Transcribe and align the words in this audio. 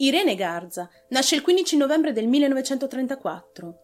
Irene 0.00 0.36
Garza 0.36 0.88
nasce 1.08 1.34
il 1.34 1.42
15 1.42 1.76
novembre 1.76 2.12
del 2.12 2.28
1934. 2.28 3.78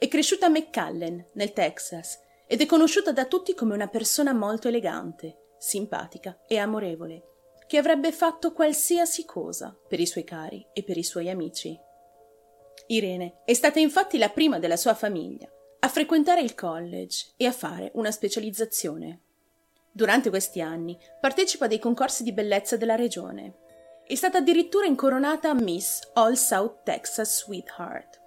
È 0.00 0.08
cresciuta 0.08 0.46
a 0.46 0.48
McAllen, 0.48 1.28
nel 1.34 1.52
Texas, 1.52 2.18
ed 2.48 2.60
è 2.60 2.66
conosciuta 2.66 3.12
da 3.12 3.26
tutti 3.26 3.54
come 3.54 3.72
una 3.72 3.86
persona 3.86 4.32
molto 4.32 4.66
elegante, 4.66 5.52
simpatica 5.56 6.40
e 6.48 6.58
amorevole, 6.58 7.22
che 7.68 7.78
avrebbe 7.78 8.10
fatto 8.10 8.52
qualsiasi 8.52 9.24
cosa 9.24 9.78
per 9.88 10.00
i 10.00 10.06
suoi 10.06 10.24
cari 10.24 10.66
e 10.72 10.82
per 10.82 10.96
i 10.96 11.04
suoi 11.04 11.30
amici. 11.30 11.78
Irene 12.88 13.42
è 13.44 13.54
stata 13.54 13.78
infatti 13.78 14.18
la 14.18 14.30
prima 14.30 14.58
della 14.58 14.76
sua 14.76 14.94
famiglia 14.94 15.48
a 15.78 15.88
frequentare 15.88 16.40
il 16.40 16.56
college 16.56 17.32
e 17.36 17.46
a 17.46 17.52
fare 17.52 17.92
una 17.94 18.10
specializzazione. 18.10 19.20
Durante 19.92 20.30
questi 20.30 20.60
anni 20.60 20.98
partecipa 21.20 21.66
a 21.66 21.68
dei 21.68 21.78
concorsi 21.78 22.24
di 22.24 22.32
bellezza 22.32 22.76
della 22.76 22.96
regione 22.96 23.62
è 24.06 24.14
stata 24.16 24.38
addirittura 24.38 24.84
incoronata 24.84 25.54
Miss 25.54 26.10
All 26.12 26.34
South 26.34 26.82
Texas 26.82 27.44
Sweetheart. 27.44 28.20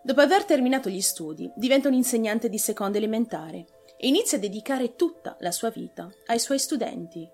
Dopo 0.00 0.20
aver 0.20 0.44
terminato 0.44 0.88
gli 0.88 1.00
studi, 1.00 1.50
diventa 1.56 1.88
un'insegnante 1.88 2.48
di 2.48 2.58
seconda 2.58 2.96
elementare 2.96 3.66
e 3.98 4.06
inizia 4.06 4.38
a 4.38 4.40
dedicare 4.40 4.94
tutta 4.94 5.36
la 5.40 5.50
sua 5.50 5.70
vita 5.70 6.08
ai 6.26 6.38
suoi 6.38 6.60
studenti, 6.60 7.28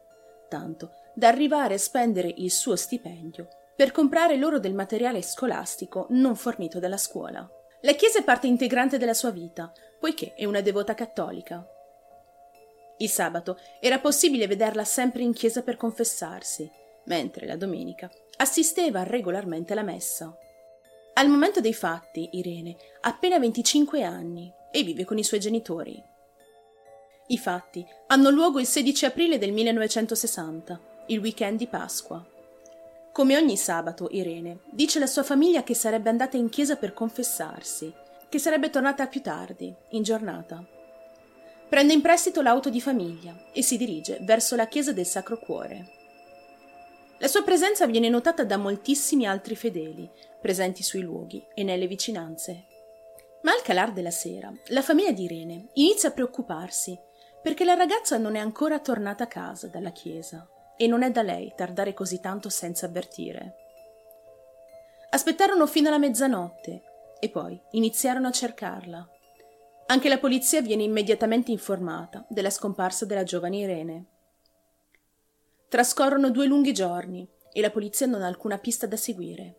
tanto 0.48 0.92
da 1.14 1.28
arrivare 1.28 1.74
a 1.74 1.78
spendere 1.78 2.32
il 2.38 2.50
suo 2.50 2.74
stipendio 2.74 3.48
per 3.76 3.92
comprare 3.92 4.38
loro 4.38 4.58
del 4.58 4.74
materiale 4.74 5.20
scolastico 5.20 6.06
non 6.10 6.36
fornito 6.36 6.78
dalla 6.78 6.96
scuola. 6.96 7.46
La 7.82 7.92
Chiesa 7.92 8.20
è 8.20 8.24
parte 8.24 8.46
integrante 8.46 8.96
della 8.96 9.12
sua 9.12 9.30
vita, 9.30 9.70
poiché 10.00 10.32
è 10.34 10.46
una 10.46 10.62
devota 10.62 10.94
cattolica. 10.94 11.66
Il 12.96 13.10
sabato 13.10 13.58
era 13.78 13.98
possibile 13.98 14.46
vederla 14.46 14.84
sempre 14.84 15.22
in 15.22 15.34
chiesa 15.34 15.62
per 15.62 15.76
confessarsi 15.76 16.80
mentre 17.04 17.46
la 17.46 17.56
domenica 17.56 18.10
assisteva 18.36 19.02
regolarmente 19.02 19.72
alla 19.72 19.82
messa. 19.82 20.36
Al 21.14 21.28
momento 21.28 21.60
dei 21.60 21.74
fatti, 21.74 22.30
Irene 22.32 22.76
ha 23.02 23.08
appena 23.10 23.38
25 23.38 24.02
anni 24.02 24.52
e 24.70 24.82
vive 24.82 25.04
con 25.04 25.18
i 25.18 25.24
suoi 25.24 25.40
genitori. 25.40 26.02
I 27.28 27.38
fatti 27.38 27.86
hanno 28.08 28.30
luogo 28.30 28.58
il 28.58 28.66
16 28.66 29.04
aprile 29.04 29.38
del 29.38 29.52
1960, 29.52 30.80
il 31.06 31.18
weekend 31.18 31.58
di 31.58 31.66
Pasqua. 31.66 32.26
Come 33.12 33.36
ogni 33.36 33.56
sabato, 33.56 34.08
Irene 34.10 34.60
dice 34.70 34.98
alla 34.98 35.06
sua 35.06 35.22
famiglia 35.22 35.62
che 35.62 35.74
sarebbe 35.74 36.08
andata 36.08 36.36
in 36.36 36.48
chiesa 36.48 36.76
per 36.76 36.94
confessarsi, 36.94 37.92
che 38.28 38.38
sarebbe 38.38 38.70
tornata 38.70 39.06
più 39.06 39.20
tardi, 39.20 39.74
in 39.90 40.02
giornata. 40.02 40.64
Prende 41.68 41.92
in 41.92 42.00
prestito 42.00 42.40
l'auto 42.40 42.70
di 42.70 42.80
famiglia 42.80 43.34
e 43.52 43.62
si 43.62 43.76
dirige 43.76 44.18
verso 44.22 44.56
la 44.56 44.66
chiesa 44.66 44.92
del 44.92 45.06
Sacro 45.06 45.38
Cuore. 45.38 46.01
La 47.22 47.28
sua 47.28 47.44
presenza 47.44 47.86
viene 47.86 48.08
notata 48.08 48.44
da 48.44 48.56
moltissimi 48.56 49.26
altri 49.28 49.54
fedeli 49.54 50.10
presenti 50.40 50.82
sui 50.82 51.02
luoghi 51.02 51.40
e 51.54 51.62
nelle 51.62 51.86
vicinanze. 51.86 52.66
Ma 53.42 53.52
al 53.52 53.62
calar 53.62 53.92
della 53.92 54.10
sera, 54.10 54.52
la 54.70 54.82
famiglia 54.82 55.12
di 55.12 55.22
Irene 55.22 55.68
inizia 55.74 56.08
a 56.08 56.12
preoccuparsi 56.12 56.98
perché 57.40 57.64
la 57.64 57.74
ragazza 57.74 58.18
non 58.18 58.34
è 58.34 58.40
ancora 58.40 58.80
tornata 58.80 59.22
a 59.22 59.28
casa 59.28 59.68
dalla 59.68 59.92
chiesa 59.92 60.48
e 60.76 60.88
non 60.88 61.04
è 61.04 61.12
da 61.12 61.22
lei 61.22 61.52
tardare 61.54 61.94
così 61.94 62.18
tanto 62.18 62.48
senza 62.48 62.86
avvertire. 62.86 63.54
Aspettarono 65.10 65.68
fino 65.68 65.86
alla 65.86 65.98
mezzanotte 65.98 66.82
e 67.20 67.28
poi 67.28 67.56
iniziarono 67.70 68.26
a 68.26 68.32
cercarla. 68.32 69.08
Anche 69.86 70.08
la 70.08 70.18
polizia 70.18 70.60
viene 70.60 70.82
immediatamente 70.82 71.52
informata 71.52 72.26
della 72.28 72.50
scomparsa 72.50 73.06
della 73.06 73.22
giovane 73.22 73.58
Irene. 73.58 74.06
Trascorrono 75.72 76.30
due 76.30 76.44
lunghi 76.44 76.74
giorni 76.74 77.26
e 77.50 77.62
la 77.62 77.70
polizia 77.70 78.04
non 78.04 78.20
ha 78.20 78.26
alcuna 78.26 78.58
pista 78.58 78.86
da 78.86 78.96
seguire. 78.96 79.56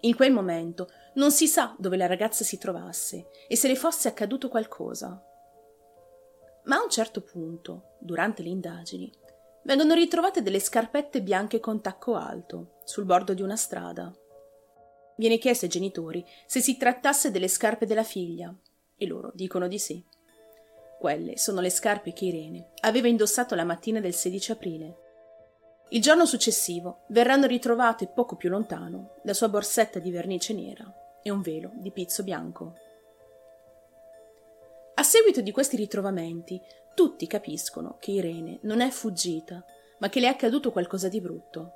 In 0.00 0.16
quel 0.16 0.32
momento 0.32 0.88
non 1.14 1.30
si 1.30 1.46
sa 1.46 1.76
dove 1.78 1.96
la 1.96 2.08
ragazza 2.08 2.42
si 2.42 2.58
trovasse 2.58 3.28
e 3.46 3.54
se 3.54 3.68
le 3.68 3.76
fosse 3.76 4.08
accaduto 4.08 4.48
qualcosa. 4.48 5.24
Ma 6.64 6.78
a 6.78 6.82
un 6.82 6.90
certo 6.90 7.20
punto, 7.20 7.98
durante 8.00 8.42
le 8.42 8.48
indagini, 8.48 9.08
vengono 9.62 9.94
ritrovate 9.94 10.42
delle 10.42 10.58
scarpette 10.58 11.22
bianche 11.22 11.60
con 11.60 11.80
tacco 11.80 12.16
alto 12.16 12.78
sul 12.82 13.04
bordo 13.04 13.32
di 13.32 13.42
una 13.42 13.54
strada. 13.54 14.12
Viene 15.18 15.38
chiesto 15.38 15.66
ai 15.66 15.70
genitori 15.70 16.26
se 16.46 16.58
si 16.58 16.76
trattasse 16.76 17.30
delle 17.30 17.46
scarpe 17.46 17.86
della 17.86 18.02
figlia 18.02 18.52
e 18.96 19.06
loro 19.06 19.30
dicono 19.34 19.68
di 19.68 19.78
sì. 19.78 20.04
Quelle 20.98 21.36
sono 21.36 21.60
le 21.60 21.70
scarpe 21.70 22.12
che 22.12 22.24
Irene 22.24 22.70
aveva 22.80 23.08
indossato 23.08 23.54
la 23.54 23.64
mattina 23.64 24.00
del 24.00 24.14
16 24.14 24.52
aprile. 24.52 24.96
Il 25.90 26.00
giorno 26.00 26.26
successivo 26.26 27.04
verranno 27.08 27.46
ritrovate 27.46 28.08
poco 28.08 28.34
più 28.36 28.48
lontano 28.48 29.16
la 29.22 29.34
sua 29.34 29.48
borsetta 29.48 29.98
di 29.98 30.10
vernice 30.10 30.52
nera 30.52 30.92
e 31.22 31.30
un 31.30 31.42
velo 31.42 31.70
di 31.74 31.92
pizzo 31.92 32.22
bianco. 32.22 32.74
A 34.94 35.02
seguito 35.02 35.42
di 35.42 35.52
questi 35.52 35.76
ritrovamenti, 35.76 36.60
tutti 36.94 37.26
capiscono 37.26 37.98
che 38.00 38.12
Irene 38.12 38.58
non 38.62 38.80
è 38.80 38.88
fuggita, 38.88 39.62
ma 39.98 40.08
che 40.08 40.20
le 40.20 40.26
è 40.26 40.30
accaduto 40.30 40.72
qualcosa 40.72 41.08
di 41.08 41.20
brutto. 41.20 41.72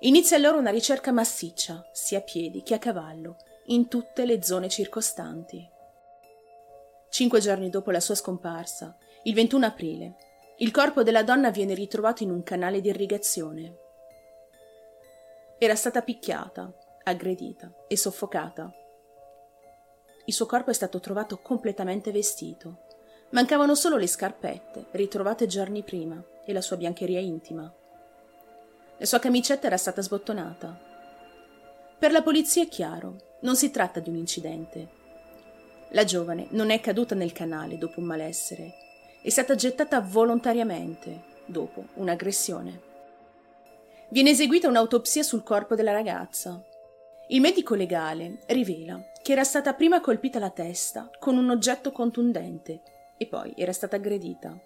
Inizia 0.00 0.36
allora 0.36 0.56
una 0.56 0.70
ricerca 0.70 1.12
massiccia, 1.12 1.88
sia 1.92 2.18
a 2.18 2.22
piedi 2.22 2.62
che 2.62 2.74
a 2.74 2.78
cavallo, 2.78 3.36
in 3.66 3.88
tutte 3.88 4.24
le 4.24 4.42
zone 4.42 4.68
circostanti. 4.68 5.70
Cinque 7.14 7.38
giorni 7.38 7.70
dopo 7.70 7.92
la 7.92 8.00
sua 8.00 8.16
scomparsa, 8.16 8.96
il 9.22 9.34
21 9.34 9.66
aprile, 9.66 10.16
il 10.56 10.72
corpo 10.72 11.04
della 11.04 11.22
donna 11.22 11.50
viene 11.50 11.72
ritrovato 11.72 12.24
in 12.24 12.32
un 12.32 12.42
canale 12.42 12.80
di 12.80 12.88
irrigazione. 12.88 13.76
Era 15.56 15.76
stata 15.76 16.02
picchiata, 16.02 16.76
aggredita 17.04 17.72
e 17.86 17.96
soffocata. 17.96 18.68
Il 20.24 20.34
suo 20.34 20.46
corpo 20.46 20.70
è 20.70 20.74
stato 20.74 20.98
trovato 20.98 21.38
completamente 21.38 22.10
vestito. 22.10 22.78
Mancavano 23.30 23.76
solo 23.76 23.96
le 23.96 24.08
scarpette, 24.08 24.86
ritrovate 24.90 25.46
giorni 25.46 25.84
prima, 25.84 26.20
e 26.44 26.52
la 26.52 26.60
sua 26.60 26.76
biancheria 26.76 27.20
intima. 27.20 27.72
La 28.96 29.06
sua 29.06 29.20
camicetta 29.20 29.68
era 29.68 29.76
stata 29.76 30.02
sbottonata. 30.02 30.76
Per 31.96 32.10
la 32.10 32.22
polizia 32.22 32.64
è 32.64 32.66
chiaro, 32.66 33.36
non 33.42 33.54
si 33.54 33.70
tratta 33.70 34.00
di 34.00 34.08
un 34.08 34.16
incidente, 34.16 35.02
la 35.94 36.02
giovane 36.02 36.48
non 36.50 36.70
è 36.70 36.80
caduta 36.80 37.14
nel 37.14 37.32
canale 37.32 37.78
dopo 37.78 38.00
un 38.00 38.06
malessere, 38.06 38.74
è 39.22 39.30
stata 39.30 39.54
gettata 39.54 40.00
volontariamente 40.00 41.22
dopo 41.46 41.86
un'aggressione. 41.94 42.80
Viene 44.08 44.30
eseguita 44.30 44.68
un'autopsia 44.68 45.22
sul 45.22 45.44
corpo 45.44 45.76
della 45.76 45.92
ragazza. 45.92 46.60
Il 47.28 47.40
medico 47.40 47.76
legale 47.76 48.40
rivela 48.48 49.00
che 49.22 49.32
era 49.32 49.44
stata 49.44 49.72
prima 49.72 50.00
colpita 50.00 50.40
la 50.40 50.50
testa 50.50 51.08
con 51.20 51.38
un 51.38 51.48
oggetto 51.48 51.92
contundente 51.92 52.82
e 53.16 53.26
poi 53.26 53.54
era 53.56 53.72
stata 53.72 53.94
aggredita. 53.94 54.58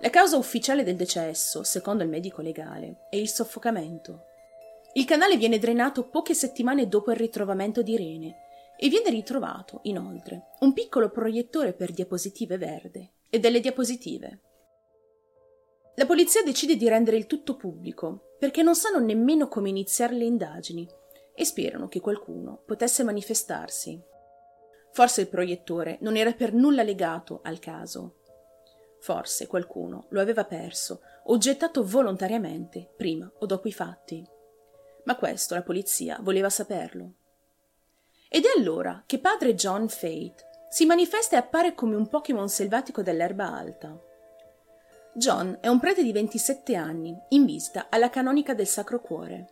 La 0.00 0.10
causa 0.10 0.36
ufficiale 0.36 0.84
del 0.84 0.96
decesso, 0.96 1.62
secondo 1.64 2.02
il 2.02 2.10
medico 2.10 2.42
legale, 2.42 3.06
è 3.08 3.16
il 3.16 3.28
soffocamento. 3.28 4.26
Il 4.92 5.06
canale 5.06 5.38
viene 5.38 5.58
drenato 5.58 6.04
poche 6.04 6.34
settimane 6.34 6.86
dopo 6.86 7.10
il 7.12 7.16
ritrovamento 7.16 7.82
di 7.82 7.92
Irene 7.94 8.36
e 8.80 8.88
viene 8.88 9.10
ritrovato, 9.10 9.80
inoltre, 9.82 10.50
un 10.60 10.72
piccolo 10.72 11.10
proiettore 11.10 11.72
per 11.72 11.90
diapositive 11.90 12.58
verde 12.58 13.14
e 13.28 13.40
delle 13.40 13.58
diapositive. 13.58 14.42
La 15.96 16.06
polizia 16.06 16.44
decide 16.44 16.76
di 16.76 16.88
rendere 16.88 17.16
il 17.16 17.26
tutto 17.26 17.56
pubblico 17.56 18.36
perché 18.38 18.62
non 18.62 18.76
sanno 18.76 19.00
nemmeno 19.00 19.48
come 19.48 19.68
iniziare 19.68 20.14
le 20.14 20.24
indagini 20.24 20.88
e 21.34 21.44
sperano 21.44 21.88
che 21.88 21.98
qualcuno 21.98 22.62
potesse 22.64 23.02
manifestarsi. 23.02 24.00
Forse 24.92 25.22
il 25.22 25.28
proiettore 25.28 25.98
non 26.00 26.16
era 26.16 26.32
per 26.32 26.52
nulla 26.52 26.84
legato 26.84 27.40
al 27.42 27.58
caso. 27.58 28.14
Forse 29.00 29.48
qualcuno 29.48 30.06
lo 30.10 30.20
aveva 30.20 30.44
perso 30.44 31.00
o 31.24 31.36
gettato 31.36 31.84
volontariamente 31.84 32.92
prima 32.96 33.30
o 33.40 33.46
dopo 33.46 33.66
i 33.66 33.72
fatti. 33.72 34.24
Ma 35.04 35.16
questo 35.16 35.54
la 35.54 35.62
polizia 35.62 36.18
voleva 36.20 36.48
saperlo. 36.48 37.14
Ed 38.30 38.44
è 38.44 38.58
allora 38.58 39.02
che 39.06 39.18
padre 39.18 39.54
John 39.54 39.88
Fate 39.88 40.66
si 40.68 40.84
manifesta 40.84 41.36
e 41.36 41.38
appare 41.38 41.74
come 41.74 41.96
un 41.96 42.08
Pokémon 42.08 42.48
selvatico 42.48 43.02
dell'erba 43.02 43.50
alta. 43.50 43.98
John 45.14 45.56
è 45.62 45.68
un 45.68 45.80
prete 45.80 46.02
di 46.02 46.12
27 46.12 46.74
anni, 46.74 47.16
in 47.30 47.46
visita 47.46 47.86
alla 47.88 48.10
canonica 48.10 48.52
del 48.52 48.66
Sacro 48.66 49.00
Cuore. 49.00 49.48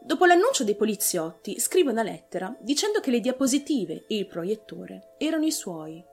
Dopo 0.00 0.24
l'annuncio 0.24 0.64
dei 0.64 0.74
poliziotti, 0.74 1.60
scrive 1.60 1.92
una 1.92 2.02
lettera 2.02 2.54
dicendo 2.58 2.98
che 2.98 3.12
le 3.12 3.20
diapositive 3.20 4.06
e 4.08 4.16
il 4.16 4.26
proiettore 4.26 5.14
erano 5.16 5.46
i 5.46 5.52
suoi, 5.52 6.04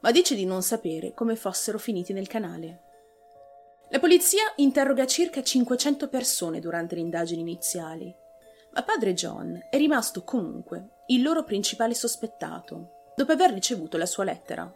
ma 0.00 0.10
dice 0.10 0.34
di 0.34 0.44
non 0.44 0.62
sapere 0.62 1.14
come 1.14 1.36
fossero 1.36 1.78
finiti 1.78 2.12
nel 2.12 2.26
canale. 2.26 2.82
La 3.90 4.00
polizia 4.00 4.42
interroga 4.56 5.06
circa 5.06 5.40
500 5.40 6.08
persone 6.08 6.58
durante 6.58 6.96
le 6.96 7.02
indagini 7.02 7.42
iniziali 7.42 8.24
ma 8.76 8.82
padre 8.82 9.14
John 9.14 9.58
è 9.70 9.78
rimasto 9.78 10.22
comunque 10.22 10.90
il 11.08 11.22
loro 11.22 11.44
principale 11.44 11.94
sospettato, 11.94 13.12
dopo 13.14 13.32
aver 13.32 13.52
ricevuto 13.52 13.96
la 13.96 14.06
sua 14.06 14.24
lettera. 14.24 14.72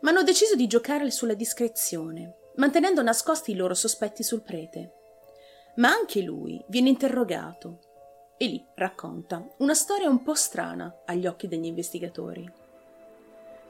Ma 0.00 0.10
hanno 0.10 0.22
deciso 0.22 0.56
di 0.56 0.66
giocare 0.66 1.10
sulla 1.10 1.34
discrezione, 1.34 2.36
mantenendo 2.56 3.02
nascosti 3.02 3.52
i 3.52 3.56
loro 3.56 3.74
sospetti 3.74 4.22
sul 4.22 4.42
prete. 4.42 4.94
ma 5.76 5.88
anche 5.90 6.20
lui 6.20 6.62
viene 6.68 6.88
interrogato 6.88 7.80
e 8.36 8.46
lì 8.46 8.66
racconta 8.74 9.46
una 9.58 9.74
storia 9.74 10.08
un 10.08 10.22
po' 10.22 10.34
strana 10.34 11.02
agli 11.04 11.26
occhi 11.26 11.46
degli 11.46 11.66
investigatori. 11.66 12.50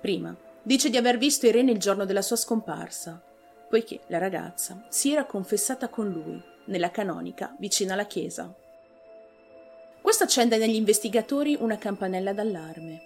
Prima 0.01 0.37
dice 0.63 0.91
di 0.91 0.97
aver 0.97 1.19
visto 1.19 1.47
Irene 1.47 1.73
il 1.73 1.79
giorno 1.79 2.05
della 2.05 2.23
sua 2.23 2.37
scomparsa, 2.37 3.23
poiché 3.69 4.01
la 4.07 4.19
ragazza 4.19 4.85
si 4.89 5.13
era 5.13 5.25
confessata 5.25 5.89
con 5.89 6.09
lui 6.09 6.43
nella 6.67 6.91
canonica 6.91 7.55
vicino 7.59 7.93
alla 7.93 8.07
chiesa. 8.07 8.55
Questo 10.21 10.39
accende 10.39 10.59
negli 10.59 10.77
investigatori 10.77 11.57
una 11.59 11.79
campanella 11.79 12.35
d'allarme. 12.35 13.01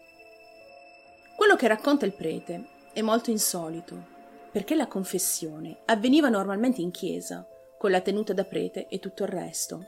Quello 1.36 1.54
che 1.54 1.68
racconta 1.68 2.04
il 2.04 2.12
prete 2.12 2.64
è 2.92 3.02
molto 3.02 3.30
insolito, 3.30 4.04
perché 4.50 4.74
la 4.74 4.88
confessione 4.88 5.76
avveniva 5.84 6.28
normalmente 6.28 6.80
in 6.80 6.90
chiesa, 6.90 7.46
con 7.78 7.92
la 7.92 8.00
tenuta 8.00 8.32
da 8.32 8.42
prete 8.42 8.88
e 8.88 8.98
tutto 8.98 9.22
il 9.22 9.28
resto, 9.28 9.86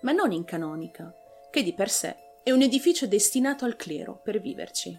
ma 0.00 0.12
non 0.12 0.32
in 0.32 0.44
canonica, 0.44 1.14
che 1.50 1.62
di 1.62 1.74
per 1.74 1.90
sé 1.90 2.16
è 2.42 2.50
un 2.52 2.62
edificio 2.62 3.06
destinato 3.06 3.66
al 3.66 3.76
clero 3.76 4.18
per 4.24 4.40
viverci. 4.40 4.98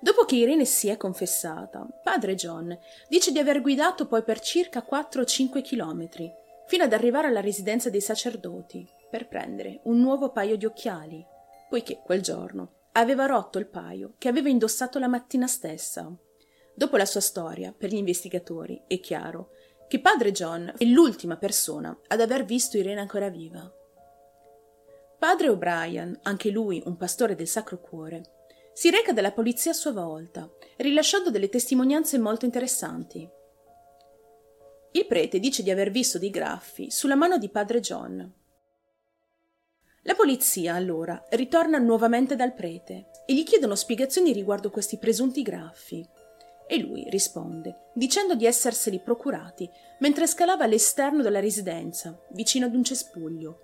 Dopo 0.00 0.24
che 0.24 0.34
Irene 0.34 0.64
si 0.64 0.88
è 0.88 0.96
confessata, 0.96 1.86
padre 2.02 2.34
John 2.34 2.76
dice 3.08 3.30
di 3.30 3.38
aver 3.38 3.60
guidato 3.60 4.08
poi 4.08 4.24
per 4.24 4.40
circa 4.40 4.84
4-5 4.84 5.62
chilometri, 5.62 6.28
fino 6.66 6.82
ad 6.82 6.92
arrivare 6.92 7.28
alla 7.28 7.40
residenza 7.40 7.90
dei 7.90 8.00
sacerdoti, 8.00 8.94
per 9.10 9.28
prendere 9.28 9.80
un 9.84 10.00
nuovo 10.00 10.30
paio 10.30 10.56
di 10.56 10.64
occhiali, 10.64 11.24
poiché 11.68 12.00
quel 12.04 12.20
giorno 12.20 12.88
aveva 12.92 13.26
rotto 13.26 13.58
il 13.58 13.66
paio 13.66 14.14
che 14.18 14.28
aveva 14.28 14.48
indossato 14.48 14.98
la 14.98 15.08
mattina 15.08 15.46
stessa. 15.46 16.10
Dopo 16.74 16.96
la 16.96 17.06
sua 17.06 17.20
storia, 17.20 17.74
per 17.76 17.90
gli 17.90 17.96
investigatori, 17.96 18.82
è 18.86 19.00
chiaro 19.00 19.50
che 19.88 20.00
padre 20.00 20.32
John 20.32 20.72
è 20.76 20.84
l'ultima 20.84 21.36
persona 21.36 21.96
ad 22.08 22.20
aver 22.20 22.44
visto 22.44 22.76
Irene 22.76 23.00
ancora 23.00 23.28
viva. 23.28 23.70
Padre 25.18 25.48
O'Brien, 25.48 26.18
anche 26.22 26.50
lui 26.50 26.82
un 26.84 26.96
pastore 26.96 27.34
del 27.34 27.48
Sacro 27.48 27.80
Cuore, 27.80 28.34
si 28.72 28.90
reca 28.90 29.12
dalla 29.12 29.32
polizia 29.32 29.70
a 29.70 29.74
sua 29.74 29.92
volta, 29.92 30.50
rilasciando 30.76 31.30
delle 31.30 31.48
testimonianze 31.48 32.18
molto 32.18 32.44
interessanti. 32.44 33.26
Il 34.92 35.06
prete 35.06 35.38
dice 35.38 35.62
di 35.62 35.70
aver 35.70 35.90
visto 35.90 36.18
dei 36.18 36.30
graffi 36.30 36.90
sulla 36.90 37.14
mano 37.14 37.38
di 37.38 37.48
padre 37.48 37.80
John, 37.80 38.30
la 40.06 40.14
polizia, 40.14 40.74
allora, 40.74 41.20
ritorna 41.30 41.78
nuovamente 41.78 42.36
dal 42.36 42.54
prete 42.54 43.06
e 43.26 43.34
gli 43.34 43.42
chiedono 43.42 43.74
spiegazioni 43.74 44.32
riguardo 44.32 44.70
questi 44.70 44.98
presunti 44.98 45.42
graffi. 45.42 46.08
E 46.68 46.78
lui 46.78 47.08
risponde, 47.10 47.88
dicendo 47.92 48.36
di 48.36 48.46
esserseli 48.46 49.00
procurati 49.00 49.68
mentre 49.98 50.28
scalava 50.28 50.62
all'esterno 50.62 51.22
della 51.22 51.40
residenza, 51.40 52.16
vicino 52.30 52.66
ad 52.66 52.74
un 52.76 52.84
cespuglio, 52.84 53.58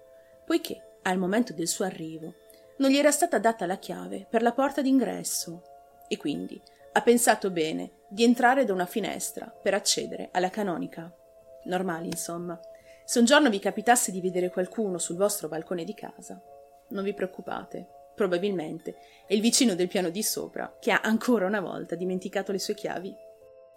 poiché, 0.45 0.99
al 1.03 1.17
momento 1.17 1.53
del 1.53 1.69
suo 1.69 1.85
arrivo, 1.85 2.35
non 2.79 2.91
gli 2.91 2.97
era 2.97 3.13
stata 3.13 3.39
data 3.39 3.65
la 3.65 3.79
chiave 3.79 4.27
per 4.29 4.43
la 4.43 4.53
porta 4.53 4.83
d'ingresso 4.83 5.63
e 6.09 6.17
quindi 6.17 6.61
ha 6.95 7.03
pensato 7.03 7.51
bene 7.51 8.01
di 8.09 8.25
entrare 8.25 8.65
da 8.65 8.73
una 8.73 8.87
finestra 8.87 9.47
per 9.47 9.75
accedere 9.75 10.31
alla 10.33 10.51
canonica. 10.51 11.09
Normali, 11.67 12.09
insomma. 12.09 12.61
Se 13.05 13.19
un 13.19 13.25
giorno 13.25 13.51
vi 13.51 13.59
capitasse 13.59 14.11
di 14.13 14.21
vedere 14.21 14.51
qualcuno 14.51 14.99
sul 14.99 15.17
vostro 15.17 15.49
balcone 15.49 15.85
di 15.85 15.95
casa, 15.95 16.41
non 16.89 17.05
vi 17.05 17.15
preoccupate, 17.15 17.87
probabilmente 18.15 18.97
è 19.27 19.35
il 19.35 19.41
vicino 19.41 19.75
del 19.75 19.89
piano 19.89 20.11
di 20.11 20.23
sopra 20.23 20.77
che 20.79 20.93
ha 20.93 21.01
ancora 21.03 21.47
una 21.47 21.61
volta 21.61 21.95
dimenticato 21.95 22.53
le 22.53 22.59
sue 22.59 22.75
chiavi. 22.75 23.15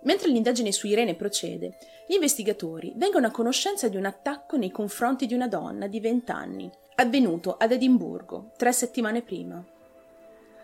Mentre 0.04 0.30
l'indagine 0.30 0.72
su 0.72 0.86
Irene 0.88 1.16
procede, 1.16 1.78
gli 2.08 2.14
investigatori 2.14 2.94
vengono 2.96 3.28
a 3.28 3.32
conoscenza 3.32 3.88
di 3.88 3.98
un 3.98 4.06
attacco 4.06 4.58
nei 4.58 4.70
confronti 4.70 5.26
di 5.26 5.34
una 5.34 5.48
donna 5.48 5.88
di 5.88 6.00
vent'anni, 6.00 6.70
avvenuto 6.96 7.58
ad 7.58 7.72
Edimburgo 7.72 8.52
tre 8.56 8.72
settimane 8.72 9.24
prima. 9.24 9.64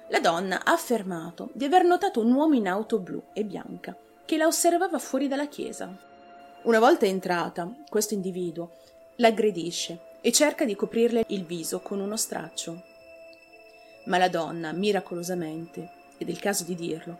La 0.10 0.20
donna 0.20 0.64
ha 0.64 0.74
affermato 0.74 1.50
di 1.54 1.66
aver 1.66 1.84
notato 1.84 2.20
un 2.20 2.32
uomo 2.34 2.54
in 2.54 2.68
auto 2.68 3.00
blu 3.00 3.24
e 3.34 3.44
bianca 3.44 3.98
che 4.26 4.38
la 4.38 4.46
osservava 4.46 5.00
fuori 5.00 5.28
dalla 5.28 5.48
chiesa. 5.48 6.11
Una 6.64 6.78
volta 6.78 7.08
entrata, 7.08 7.74
questo 7.90 8.14
individuo 8.14 8.74
l'aggredisce 9.16 10.00
e 10.22 10.32
cerca 10.32 10.64
di 10.64 10.76
coprirle 10.76 11.24
il 11.30 11.44
viso 11.44 11.80
con 11.80 12.00
uno 12.00 12.16
straccio. 12.16 12.84
Ma 14.06 14.20
la 14.20 14.30
donna, 14.30 14.72
miracolosamente, 14.72 15.90
ed 16.20 16.28
è 16.28 16.32
il 16.32 16.40
caso 16.40 16.64
di 16.64 16.76
dirlo, 16.76 17.18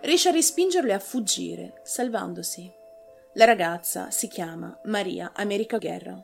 riesce 0.00 0.28
a 0.28 0.32
respingerlo 0.32 0.90
e 0.90 0.94
a 0.94 0.98
fuggire, 0.98 1.80
salvandosi. 1.82 2.70
La 3.34 3.46
ragazza 3.46 4.10
si 4.10 4.28
chiama 4.28 4.78
Maria 4.84 5.32
America 5.34 5.78
Guerra. 5.78 6.22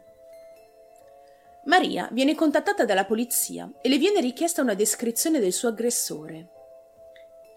Maria 1.64 2.10
viene 2.12 2.34
contattata 2.34 2.84
dalla 2.84 3.06
polizia 3.06 3.72
e 3.80 3.88
le 3.88 3.96
viene 3.96 4.20
richiesta 4.20 4.60
una 4.60 4.74
descrizione 4.74 5.40
del 5.40 5.54
suo 5.54 5.70
aggressore. 5.70 6.48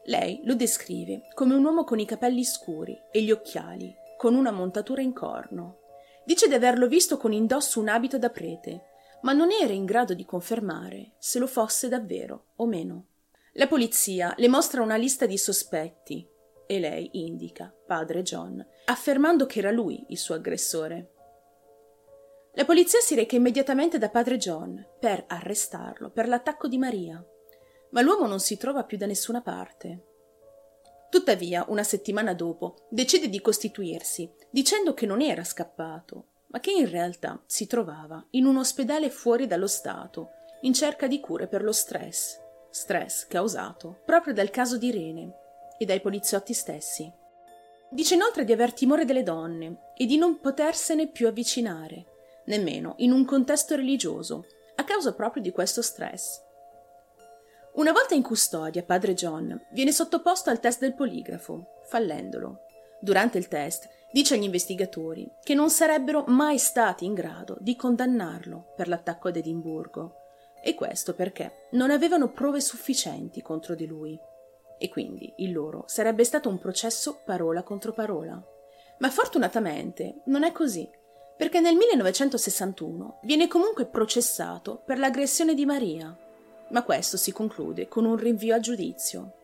Lei 0.05 0.39
lo 0.45 0.55
descrive 0.55 1.27
come 1.33 1.55
un 1.55 1.65
uomo 1.65 1.83
con 1.83 1.99
i 1.99 2.05
capelli 2.05 2.45
scuri 2.45 2.97
e 3.11 3.21
gli 3.21 3.31
occhiali, 3.31 3.95
con 4.23 4.35
una 4.35 4.51
montatura 4.51 5.01
in 5.01 5.11
corno. 5.11 5.79
Dice 6.23 6.47
di 6.47 6.53
averlo 6.53 6.87
visto 6.87 7.17
con 7.17 7.33
indosso 7.33 7.81
un 7.81 7.89
abito 7.89 8.17
da 8.17 8.29
prete, 8.29 8.85
ma 9.23 9.33
non 9.33 9.51
era 9.51 9.73
in 9.73 9.83
grado 9.83 10.13
di 10.13 10.23
confermare 10.23 11.15
se 11.17 11.39
lo 11.39 11.45
fosse 11.45 11.89
davvero 11.89 12.51
o 12.55 12.65
meno. 12.65 13.07
La 13.55 13.67
polizia 13.67 14.33
le 14.37 14.47
mostra 14.47 14.81
una 14.81 14.95
lista 14.95 15.25
di 15.25 15.37
sospetti 15.37 16.25
e 16.65 16.79
lei 16.79 17.09
indica 17.11 17.75
padre 17.85 18.21
John, 18.21 18.65
affermando 18.85 19.45
che 19.45 19.59
era 19.59 19.71
lui 19.71 20.05
il 20.07 20.17
suo 20.17 20.35
aggressore. 20.35 21.11
La 22.53 22.63
polizia 22.63 23.01
si 23.01 23.15
reca 23.15 23.35
immediatamente 23.35 23.97
da 23.97 24.07
padre 24.07 24.37
John 24.37 24.87
per 25.01 25.25
arrestarlo 25.27 26.11
per 26.11 26.29
l'attacco 26.29 26.69
di 26.69 26.77
Maria, 26.77 27.21
ma 27.89 27.99
l'uomo 27.99 28.25
non 28.25 28.39
si 28.39 28.55
trova 28.55 28.85
più 28.85 28.95
da 28.95 29.05
nessuna 29.05 29.41
parte. 29.41 30.12
Tuttavia, 31.13 31.63
una 31.67 31.83
settimana 31.83 32.33
dopo, 32.33 32.87
decide 32.89 33.29
di 33.29 33.39
costituirsi, 33.39 34.27
dicendo 34.49 34.95
che 34.95 35.05
non 35.05 35.21
era 35.21 35.43
scappato, 35.43 36.29
ma 36.47 36.59
che 36.59 36.71
in 36.71 36.89
realtà 36.89 37.39
si 37.45 37.67
trovava 37.67 38.25
in 38.31 38.47
un 38.47 38.57
ospedale 38.57 39.11
fuori 39.11 39.45
dallo 39.45 39.67
Stato, 39.67 40.31
in 40.61 40.73
cerca 40.73 41.05
di 41.05 41.19
cure 41.19 41.45
per 41.45 41.61
lo 41.61 41.71
stress, 41.71 42.39
stress 42.71 43.27
causato 43.27 44.01
proprio 44.03 44.33
dal 44.33 44.49
caso 44.49 44.75
di 44.79 44.87
Irene 44.87 45.35
e 45.77 45.85
dai 45.85 46.01
poliziotti 46.01 46.55
stessi. 46.55 47.13
Dice 47.91 48.15
inoltre 48.15 48.43
di 48.43 48.51
aver 48.51 48.73
timore 48.73 49.05
delle 49.05 49.21
donne 49.21 49.91
e 49.95 50.07
di 50.07 50.17
non 50.17 50.39
potersene 50.39 51.09
più 51.09 51.27
avvicinare, 51.27 52.05
nemmeno 52.45 52.95
in 52.97 53.11
un 53.11 53.23
contesto 53.23 53.75
religioso, 53.75 54.47
a 54.77 54.83
causa 54.83 55.13
proprio 55.13 55.43
di 55.43 55.51
questo 55.51 55.83
stress. 55.83 56.42
Una 57.75 57.91
volta 57.91 58.13
in 58.13 58.21
custodia, 58.21 58.83
padre 58.83 59.15
John 59.15 59.59
viene 59.71 59.91
sottoposto 59.91 60.51
al 60.51 60.59
test 60.59 60.79
del 60.79 60.93
poligrafo, 60.93 61.79
fallendolo. 61.85 62.65
Durante 62.99 63.39
il 63.39 63.47
test 63.47 63.89
dice 64.11 64.35
agli 64.35 64.43
investigatori 64.43 65.27
che 65.41 65.55
non 65.55 65.71
sarebbero 65.71 66.23
mai 66.27 66.59
stati 66.59 67.03
in 67.03 67.15
grado 67.15 67.57
di 67.59 67.75
condannarlo 67.75 68.73
per 68.75 68.87
l'attacco 68.87 69.29
ad 69.29 69.37
Edimburgo, 69.37 70.17
e 70.63 70.75
questo 70.75 71.15
perché 71.15 71.67
non 71.71 71.89
avevano 71.89 72.29
prove 72.29 72.61
sufficienti 72.61 73.41
contro 73.41 73.73
di 73.73 73.87
lui. 73.87 74.19
E 74.77 74.89
quindi 74.89 75.33
il 75.37 75.51
loro 75.51 75.85
sarebbe 75.87 76.23
stato 76.23 76.49
un 76.49 76.59
processo 76.59 77.21
parola 77.25 77.63
contro 77.63 77.91
parola. 77.91 78.39
Ma 78.99 79.09
fortunatamente 79.09 80.21
non 80.25 80.43
è 80.43 80.51
così, 80.51 80.87
perché 81.35 81.59
nel 81.59 81.75
1961 81.75 83.19
viene 83.23 83.47
comunque 83.47 83.87
processato 83.87 84.83
per 84.85 84.99
l'aggressione 84.99 85.55
di 85.55 85.65
Maria 85.65 86.15
ma 86.73 86.83
questo 86.83 87.17
si 87.17 87.31
conclude 87.31 87.87
con 87.87 88.03
un 88.03 88.17
rinvio 88.17 88.55
a 88.55 88.59
giudizio. 88.59 89.37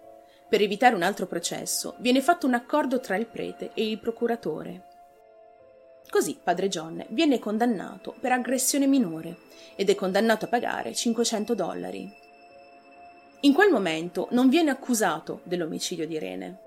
Per 0.49 0.61
evitare 0.61 0.95
un 0.95 1.03
altro 1.03 1.27
processo 1.27 1.95
viene 1.99 2.21
fatto 2.21 2.47
un 2.47 2.55
accordo 2.55 2.99
tra 2.99 3.15
il 3.15 3.27
prete 3.27 3.71
e 3.75 3.87
il 3.87 3.99
procuratore. 3.99 4.87
Così 6.09 6.39
padre 6.43 6.69
John 6.69 7.05
viene 7.09 7.37
condannato 7.37 8.15
per 8.19 8.31
aggressione 8.31 8.87
minore 8.87 9.37
ed 9.75 9.91
è 9.91 9.95
condannato 9.95 10.45
a 10.45 10.47
pagare 10.47 10.95
500 10.95 11.53
dollari. 11.53 12.11
In 13.41 13.53
quel 13.53 13.71
momento 13.71 14.27
non 14.31 14.49
viene 14.49 14.71
accusato 14.71 15.41
dell'omicidio 15.43 16.07
di 16.07 16.15
Irene. 16.15 16.61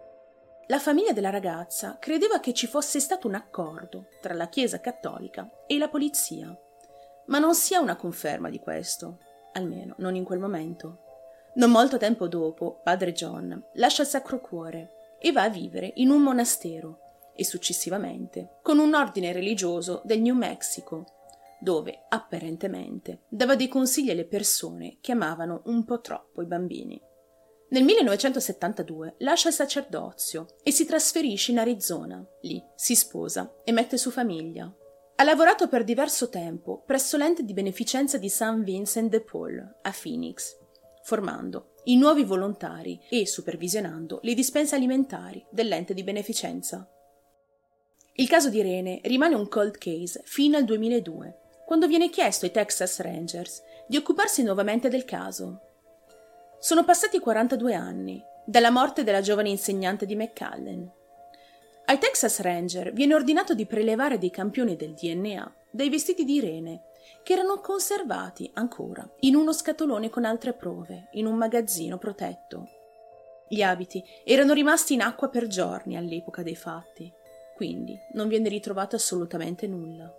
La 0.68 0.78
famiglia 0.78 1.12
della 1.12 1.30
ragazza 1.30 1.98
credeva 1.98 2.38
che 2.38 2.54
ci 2.54 2.68
fosse 2.68 3.00
stato 3.00 3.26
un 3.26 3.34
accordo 3.34 4.06
tra 4.20 4.32
la 4.32 4.48
Chiesa 4.48 4.80
cattolica 4.80 5.50
e 5.66 5.76
la 5.76 5.88
polizia, 5.88 6.56
ma 7.26 7.40
non 7.40 7.56
si 7.56 7.74
ha 7.74 7.80
una 7.80 7.96
conferma 7.96 8.48
di 8.48 8.60
questo 8.60 9.18
almeno 9.52 9.94
non 9.98 10.14
in 10.14 10.24
quel 10.24 10.38
momento. 10.38 10.98
Non 11.54 11.70
molto 11.70 11.98
tempo 11.98 12.28
dopo, 12.28 12.80
padre 12.82 13.12
John 13.12 13.62
lascia 13.74 14.02
il 14.02 14.08
Sacro 14.08 14.40
Cuore 14.40 15.16
e 15.20 15.32
va 15.32 15.42
a 15.42 15.48
vivere 15.48 15.92
in 15.96 16.10
un 16.10 16.22
monastero 16.22 16.98
e 17.34 17.44
successivamente 17.44 18.58
con 18.62 18.78
un 18.78 18.94
ordine 18.94 19.32
religioso 19.32 20.02
del 20.04 20.20
New 20.20 20.34
Mexico, 20.34 21.06
dove 21.60 22.06
apparentemente 22.08 23.20
dava 23.28 23.54
dei 23.54 23.68
consigli 23.68 24.10
alle 24.10 24.26
persone 24.26 24.98
che 25.00 25.12
amavano 25.12 25.62
un 25.66 25.84
po' 25.84 26.00
troppo 26.00 26.42
i 26.42 26.46
bambini. 26.46 27.00
Nel 27.68 27.84
1972 27.84 29.14
lascia 29.18 29.48
il 29.48 29.54
sacerdozio 29.54 30.46
e 30.62 30.72
si 30.72 30.84
trasferisce 30.84 31.52
in 31.52 31.58
Arizona. 31.58 32.22
Lì 32.42 32.62
si 32.74 32.94
sposa 32.94 33.54
e 33.64 33.72
mette 33.72 33.96
su 33.96 34.10
famiglia. 34.10 34.70
Ha 35.22 35.24
lavorato 35.24 35.68
per 35.68 35.84
diverso 35.84 36.28
tempo 36.30 36.82
presso 36.84 37.16
l'ente 37.16 37.44
di 37.44 37.52
beneficenza 37.52 38.18
di 38.18 38.28
St. 38.28 38.64
Vincent 38.64 39.08
de 39.08 39.20
Paul 39.20 39.56
a 39.82 39.94
Phoenix, 39.96 40.56
formando 41.04 41.74
i 41.84 41.96
nuovi 41.96 42.24
volontari 42.24 43.00
e 43.08 43.24
supervisionando 43.24 44.18
le 44.24 44.34
dispense 44.34 44.74
alimentari 44.74 45.46
dell'ente 45.48 45.94
di 45.94 46.02
beneficenza. 46.02 46.90
Il 48.14 48.28
caso 48.28 48.48
di 48.48 48.58
Irene 48.58 49.00
rimane 49.04 49.36
un 49.36 49.46
cold 49.46 49.78
case 49.78 50.22
fino 50.24 50.56
al 50.56 50.64
2002, 50.64 51.38
quando 51.66 51.86
viene 51.86 52.10
chiesto 52.10 52.44
ai 52.44 52.50
Texas 52.50 52.98
Rangers 52.98 53.62
di 53.86 53.96
occuparsi 53.96 54.42
nuovamente 54.42 54.88
del 54.88 55.04
caso. 55.04 55.60
Sono 56.58 56.82
passati 56.82 57.20
42 57.20 57.74
anni 57.74 58.20
dalla 58.44 58.70
morte 58.70 59.04
della 59.04 59.20
giovane 59.20 59.50
insegnante 59.50 60.04
di 60.04 60.16
McAllen. 60.16 60.90
Ai 61.84 61.98
Texas 61.98 62.40
Ranger 62.40 62.92
viene 62.92 63.14
ordinato 63.14 63.54
di 63.54 63.66
prelevare 63.66 64.18
dei 64.18 64.30
campioni 64.30 64.76
del 64.76 64.94
DNA 64.94 65.54
dai 65.70 65.90
vestiti 65.90 66.24
di 66.24 66.34
Irene, 66.34 66.84
che 67.22 67.32
erano 67.32 67.60
conservati 67.60 68.50
ancora 68.54 69.08
in 69.20 69.34
uno 69.34 69.52
scatolone 69.52 70.08
con 70.08 70.24
altre 70.24 70.52
prove, 70.52 71.08
in 71.12 71.26
un 71.26 71.34
magazzino 71.34 71.98
protetto. 71.98 72.68
Gli 73.48 73.62
abiti 73.62 74.02
erano 74.24 74.52
rimasti 74.52 74.94
in 74.94 75.02
acqua 75.02 75.28
per 75.28 75.46
giorni 75.46 75.96
all'epoca 75.96 76.42
dei 76.42 76.56
fatti, 76.56 77.12
quindi 77.54 77.98
non 78.12 78.28
viene 78.28 78.48
ritrovato 78.48 78.96
assolutamente 78.96 79.66
nulla. 79.66 80.10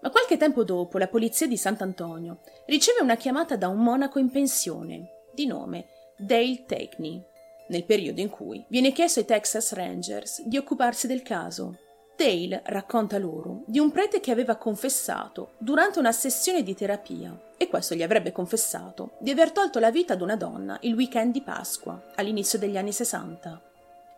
Ma 0.00 0.10
qualche 0.10 0.36
tempo 0.36 0.64
dopo 0.64 0.98
la 0.98 1.08
polizia 1.08 1.46
di 1.46 1.56
Sant'Antonio 1.56 2.40
riceve 2.66 3.00
una 3.02 3.16
chiamata 3.16 3.56
da 3.56 3.68
un 3.68 3.78
monaco 3.78 4.18
in 4.18 4.30
pensione, 4.30 5.22
di 5.32 5.46
nome 5.46 5.86
Dale 6.16 6.64
Takeney, 6.66 7.24
nel 7.72 7.84
periodo 7.84 8.20
in 8.20 8.28
cui 8.28 8.62
viene 8.68 8.92
chiesto 8.92 9.18
ai 9.18 9.24
Texas 9.24 9.72
Rangers 9.72 10.42
di 10.42 10.58
occuparsi 10.58 11.06
del 11.06 11.22
caso. 11.22 11.78
Dale 12.14 12.62
racconta 12.66 13.18
loro 13.18 13.62
di 13.66 13.78
un 13.78 13.90
prete 13.90 14.20
che 14.20 14.30
aveva 14.30 14.56
confessato 14.56 15.54
durante 15.58 15.98
una 15.98 16.12
sessione 16.12 16.62
di 16.62 16.74
terapia, 16.74 17.36
e 17.56 17.68
questo 17.68 17.94
gli 17.94 18.02
avrebbe 18.02 18.30
confessato 18.30 19.12
di 19.18 19.30
aver 19.30 19.50
tolto 19.50 19.78
la 19.80 19.90
vita 19.90 20.12
ad 20.12 20.20
una 20.20 20.36
donna 20.36 20.78
il 20.82 20.94
weekend 20.94 21.32
di 21.32 21.40
Pasqua, 21.40 22.10
all'inizio 22.14 22.58
degli 22.58 22.76
anni 22.76 22.92
60. 22.92 23.60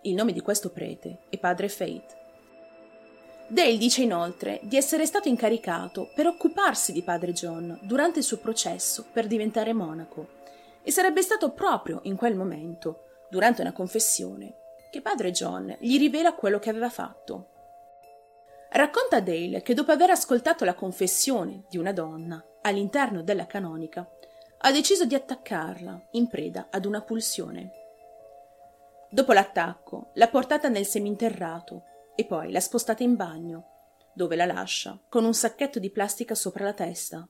Il 0.02 0.14
nome 0.14 0.32
di 0.32 0.40
questo 0.40 0.70
prete 0.70 1.20
è 1.30 1.38
Padre 1.38 1.68
Faith. 1.68 2.16
Dale 3.46 3.76
dice 3.76 4.02
inoltre 4.02 4.60
di 4.64 4.76
essere 4.76 5.06
stato 5.06 5.28
incaricato 5.28 6.10
per 6.14 6.26
occuparsi 6.26 6.92
di 6.92 7.02
padre 7.02 7.32
John 7.32 7.78
durante 7.82 8.18
il 8.18 8.24
suo 8.24 8.38
processo 8.38 9.06
per 9.12 9.26
diventare 9.26 9.72
monaco 9.72 10.28
e 10.82 10.90
sarebbe 10.90 11.22
stato 11.22 11.50
proprio 11.52 12.00
in 12.04 12.16
quel 12.16 12.34
momento, 12.34 13.04
durante 13.34 13.62
una 13.62 13.72
confessione, 13.72 14.54
che 14.92 15.00
padre 15.00 15.32
John 15.32 15.76
gli 15.80 15.98
rivela 15.98 16.34
quello 16.34 16.60
che 16.60 16.70
aveva 16.70 16.88
fatto. 16.88 17.48
Racconta 18.70 19.18
Dale 19.18 19.60
che 19.60 19.74
dopo 19.74 19.90
aver 19.90 20.10
ascoltato 20.10 20.64
la 20.64 20.74
confessione 20.74 21.64
di 21.68 21.76
una 21.76 21.92
donna 21.92 22.40
all'interno 22.62 23.24
della 23.24 23.46
canonica, 23.46 24.08
ha 24.58 24.70
deciso 24.70 25.04
di 25.04 25.16
attaccarla 25.16 26.10
in 26.12 26.28
preda 26.28 26.68
ad 26.70 26.84
una 26.84 27.02
pulsione. 27.02 27.72
Dopo 29.10 29.32
l'attacco, 29.32 30.10
l'ha 30.14 30.28
portata 30.28 30.68
nel 30.68 30.86
seminterrato 30.86 31.82
e 32.14 32.24
poi 32.26 32.52
l'ha 32.52 32.60
spostata 32.60 33.02
in 33.02 33.16
bagno, 33.16 33.64
dove 34.14 34.36
la 34.36 34.46
lascia 34.46 34.96
con 35.08 35.24
un 35.24 35.34
sacchetto 35.34 35.80
di 35.80 35.90
plastica 35.90 36.36
sopra 36.36 36.62
la 36.62 36.72
testa. 36.72 37.28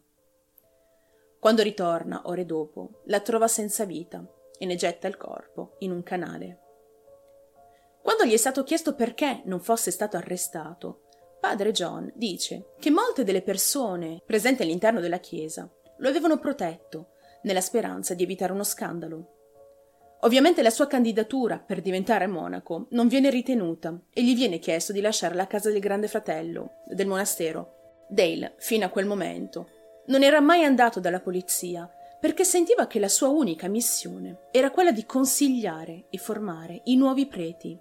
Quando 1.41 1.63
ritorna, 1.63 2.25
ore 2.27 2.45
dopo, 2.45 3.01
la 3.07 3.21
trova 3.21 3.49
senza 3.49 3.87
vita 3.87 4.23
e 4.59 4.67
ne 4.67 4.75
getta 4.75 5.07
il 5.07 5.17
corpo 5.17 5.77
in 5.79 5.91
un 5.91 6.03
canale. 6.03 6.61
Quando 8.03 8.25
gli 8.25 8.33
è 8.33 8.37
stato 8.37 8.65
chiesto 8.65 8.95
perché 8.95 9.43
non 9.45 9.61
fosse 9.61 9.91
stato 9.91 10.17
arrestato, 10.17 11.05
padre 11.41 11.73
John 11.73 12.13
dice 12.15 12.73
che 12.79 12.91
molte 12.91 13.25
delle 13.25 13.43
persone 13.43 14.23
presenti 14.25 14.63
all'interno 14.63 15.01
della 15.01 15.19
chiesa 15.19 15.71
lo 15.99 16.09
avevano 16.09 16.39
protetto 16.39 17.13
nella 17.43 17.61
speranza 17.61 18.15
di 18.15 18.23
evitare 18.23 18.53
uno 18.53 18.65
scandalo. 18.65 19.29
Ovviamente 20.21 20.63
la 20.63 20.71
sua 20.71 20.87
candidatura 20.87 21.59
per 21.59 21.83
diventare 21.83 22.27
monaco 22.27 22.87
non 22.91 23.09
viene 23.09 23.29
ritenuta 23.29 23.99
e 24.11 24.23
gli 24.23 24.35
viene 24.35 24.59
chiesto 24.59 24.93
di 24.93 25.03
lasciare 25.03 25.35
la 25.35 25.47
casa 25.47 25.71
del 25.71 25.81
grande 25.81 26.09
fratello, 26.09 26.83
del 26.87 27.07
monastero. 27.07 28.05
Dale, 28.09 28.55
fino 28.59 28.87
a 28.87 28.89
quel 28.89 29.07
momento, 29.07 29.69
non 30.07 30.23
era 30.23 30.41
mai 30.41 30.65
andato 30.65 31.01
dalla 31.01 31.21
polizia 31.21 31.91
perché 32.25 32.43
sentiva 32.43 32.87
che 32.87 32.99
la 32.99 33.11
sua 33.11 33.29
unica 33.29 33.69
missione 33.69 34.47
era 34.51 34.71
quella 34.71 34.93
di 34.93 35.05
consigliare 35.05 36.07
e 36.09 36.17
formare 36.17 36.81
i 36.85 36.97
nuovi 36.97 37.27
preti. 37.27 37.79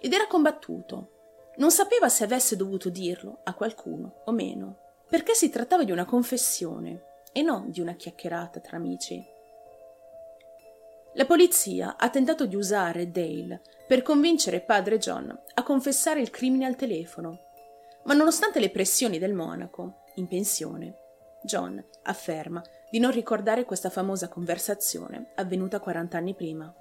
Ed 0.00 0.14
era 0.14 0.26
combattuto. 0.26 1.50
Non 1.56 1.70
sapeva 1.70 2.08
se 2.08 2.24
avesse 2.24 2.56
dovuto 2.56 2.88
dirlo 2.88 3.40
a 3.44 3.52
qualcuno 3.52 4.22
o 4.24 4.32
meno, 4.32 4.78
perché 5.10 5.34
si 5.34 5.50
trattava 5.50 5.84
di 5.84 5.92
una 5.92 6.06
confessione 6.06 7.02
e 7.34 7.42
non 7.42 7.68
di 7.68 7.82
una 7.82 7.92
chiacchierata 7.92 8.60
tra 8.60 8.78
amici. 8.78 9.22
La 11.12 11.26
polizia 11.26 11.98
ha 11.98 12.08
tentato 12.08 12.46
di 12.46 12.56
usare 12.56 13.10
Dale 13.10 13.60
per 13.86 14.00
convincere 14.00 14.62
padre 14.62 14.96
John 14.96 15.38
a 15.52 15.62
confessare 15.62 16.22
il 16.22 16.30
crimine 16.30 16.64
al 16.64 16.76
telefono, 16.76 17.48
ma 18.04 18.14
nonostante 18.14 18.58
le 18.58 18.70
pressioni 18.70 19.18
del 19.18 19.34
monaco, 19.34 20.04
in 20.14 20.28
pensione, 20.28 20.96
John 21.42 21.84
afferma 22.04 22.62
di 22.96 23.02
non 23.02 23.10
ricordare 23.10 23.66
questa 23.66 23.90
famosa 23.90 24.30
conversazione 24.30 25.32
avvenuta 25.34 25.80
40 25.80 26.16
anni 26.16 26.34
prima. 26.34 26.74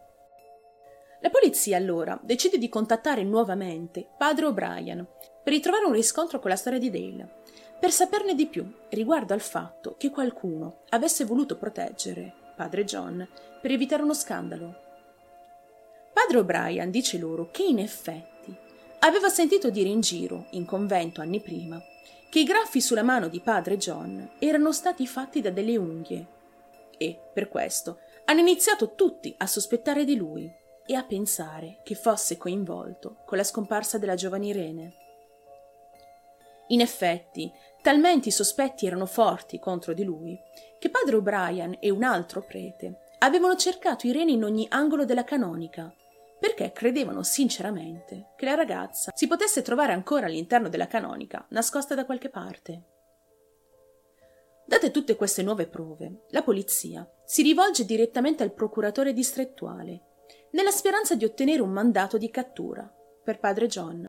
La 1.20 1.30
polizia 1.30 1.76
allora 1.76 2.18
decide 2.24 2.58
di 2.58 2.70
contattare 2.70 3.22
nuovamente 3.24 4.08
padre 4.18 4.46
O'Brien 4.46 5.06
per 5.44 5.52
ritrovare 5.52 5.84
un 5.84 5.92
riscontro 5.92 6.40
con 6.40 6.50
la 6.50 6.56
storia 6.56 6.80
di 6.80 6.90
Dale, 6.90 7.42
per 7.78 7.92
saperne 7.92 8.34
di 8.34 8.48
più 8.48 8.66
riguardo 8.92 9.34
al 9.34 9.42
fatto 9.42 9.96
che 9.98 10.10
qualcuno 10.10 10.84
avesse 10.92 11.26
voluto 11.26 11.58
proteggere 11.58 12.34
padre 12.56 12.86
John, 12.86 13.28
per 13.62 13.72
evitare 13.72 14.02
uno 14.02 14.14
scandalo. 14.14 14.74
Padre 16.14 16.38
O'Brien 16.38 16.92
dice 16.92 17.18
loro 17.18 17.50
che 17.52 17.64
in 17.64 17.80
effetti 17.80 18.56
aveva 19.00 19.28
sentito 19.28 19.70
dire 19.70 19.90
in 19.90 20.00
giro, 20.00 20.46
in 20.52 20.64
convento 20.64 21.20
anni 21.20 21.42
prima, 21.42 21.78
che 22.36 22.42
i 22.42 22.44
graffi 22.44 22.82
sulla 22.82 23.02
mano 23.02 23.30
di 23.30 23.40
padre 23.40 23.78
John 23.78 24.32
erano 24.40 24.74
stati 24.74 25.08
fatti 25.08 25.40
da 25.40 25.52
delle 25.52 25.78
unghie 25.78 26.28
e, 26.98 27.18
per 27.34 27.48
questo, 27.48 28.00
hanno 28.26 28.42
iniziato 28.42 28.94
tutti 28.94 29.34
a 29.38 29.48
sospettare 29.48 30.04
di 30.04 30.18
lui 30.18 30.54
e 30.86 30.96
a 30.96 31.06
pensare 31.06 31.80
che 31.82 31.96
fosse 31.96 32.36
coinvolto 32.36 33.20
con 33.26 33.38
la 33.38 33.44
scomparsa 33.46 33.98
della 33.98 34.16
giovane 34.16 34.48
Irene. 34.48 34.94
In 36.68 36.82
effetti, 36.82 37.50
talmente 37.82 38.28
i 38.28 38.34
sospetti 38.34 38.86
erano 38.86 39.06
forti 39.06 39.58
contro 39.58 39.94
di 39.94 40.04
lui 40.04 40.38
che 40.78 40.90
padre 40.90 41.16
O'Brien 41.16 41.78
e 41.80 41.90
un 41.90 42.04
altro 42.04 42.42
prete 42.42 43.14
avevano 43.20 43.56
cercato 43.56 44.08
Irene 44.08 44.34
in 44.34 44.44
ogni 44.44 44.68
angolo 44.72 45.06
della 45.06 45.24
canonica, 45.24 45.90
perché 46.46 46.72
credevano 46.72 47.24
sinceramente 47.24 48.34
che 48.36 48.46
la 48.46 48.54
ragazza 48.54 49.12
si 49.16 49.26
potesse 49.26 49.64
trovare 49.64 49.94
ancora 49.94 50.28
all'interno 50.28 50.70
della 50.70 50.86
canonica, 50.86 51.44
nascosta 51.50 51.96
da 51.96 52.06
qualche 52.06 52.30
parte. 52.30 52.84
Date 54.64 54.92
tutte 54.92 55.16
queste 55.16 55.42
nuove 55.42 55.66
prove, 55.66 56.26
la 56.30 56.44
polizia 56.44 57.10
si 57.26 57.42
rivolge 57.42 57.84
direttamente 57.84 58.44
al 58.44 58.54
procuratore 58.54 59.12
distrettuale, 59.12 60.02
nella 60.52 60.70
speranza 60.70 61.16
di 61.16 61.26
ottenere 61.26 61.64
un 61.64 61.72
mandato 61.72 62.20
di 62.20 62.30
cattura 62.30 62.88
per 63.24 63.40
padre 63.40 63.66
John. 63.66 64.06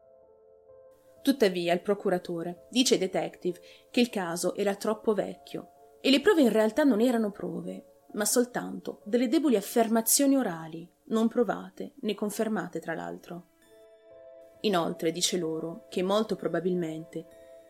Tuttavia 1.23 1.73
il 1.73 1.81
procuratore 1.81 2.67
dice 2.69 2.95
ai 2.95 3.01
detective 3.01 3.59
che 3.91 4.01
il 4.01 4.11
caso 4.11 4.55
era 4.55 4.75
troppo 4.75 5.15
vecchio 5.15 5.71
e 6.03 6.11
le 6.11 6.21
prove 6.21 6.43
in 6.43 6.53
realtà 6.53 6.85
non 6.85 7.01
erano 7.01 7.31
prove, 7.31 7.96
ma 8.17 8.25
soltanto 8.25 9.01
delle 9.05 9.29
deboli 9.29 9.57
affermazioni 9.57 10.37
orali, 10.37 10.91
non 11.09 11.29
provate 11.29 11.93
né 12.01 12.15
confermate 12.15 12.81
tra 12.81 12.95
l'altro. 12.95 13.49
Inoltre 14.61 15.13
dice 15.13 15.39
loro 15.39 15.87
che 15.89 16.03
molto 16.03 16.35
probabilmente 16.35 17.27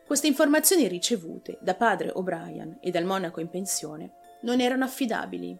queste 0.06 0.28
informazioni 0.28 0.86
ricevute 0.86 1.58
da 1.60 1.74
padre 1.74 2.10
O'Brien 2.14 2.78
e 2.80 2.90
dal 2.90 3.04
monaco 3.04 3.40
in 3.40 3.48
pensione 3.48 4.12
non 4.42 4.60
erano 4.60 4.84
affidabili, 4.84 5.58